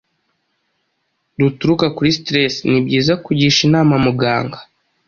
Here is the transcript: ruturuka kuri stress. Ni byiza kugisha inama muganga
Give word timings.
ruturuka 1.39 1.85
kuri 1.95 2.09
stress. 2.19 2.53
Ni 2.69 2.79
byiza 2.85 3.13
kugisha 3.23 3.59
inama 3.67 3.93
muganga 4.05 4.59